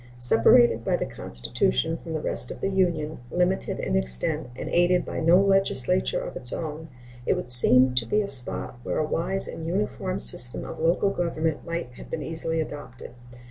Separated 0.17 0.83
by 0.83 0.97
the 0.97 1.05
Constitution 1.05 1.95
from 2.01 2.13
the 2.13 2.21
rest 2.21 2.49
of 2.49 2.59
the 2.59 2.69
Union, 2.69 3.19
limited 3.29 3.77
in 3.77 3.95
extent, 3.95 4.47
and 4.55 4.67
aided 4.69 5.05
by 5.05 5.19
no 5.19 5.39
legislature 5.39 6.19
of 6.19 6.35
its 6.35 6.51
own, 6.51 6.87
it 7.27 7.35
would 7.35 7.51
seem 7.51 7.93
to 7.93 8.07
be 8.07 8.19
a 8.23 8.27
spot 8.27 8.79
where 8.81 8.97
a 8.97 9.05
wise 9.05 9.47
and 9.47 9.67
uniform 9.67 10.19
system 10.19 10.65
of 10.65 10.79
local 10.79 11.11
government 11.11 11.65
might 11.67 11.91
have 11.97 12.09
been 12.09 12.23
easily 12.23 12.59
adopted. 12.59 13.11